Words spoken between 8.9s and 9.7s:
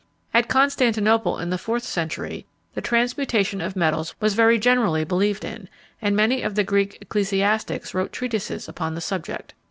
the subject.